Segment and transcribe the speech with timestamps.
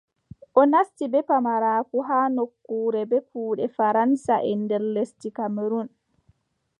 [0.59, 5.87] O nasti bee pamaraaku haa nokkure bee kuuɗe faraŋsaʼen nder lesdi Kamerun,